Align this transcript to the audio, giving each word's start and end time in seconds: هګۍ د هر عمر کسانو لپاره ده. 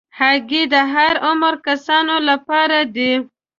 هګۍ 0.19 0.63
د 0.73 0.75
هر 0.93 1.13
عمر 1.27 1.53
کسانو 1.67 2.15
لپاره 2.29 2.79
ده. 2.95 3.11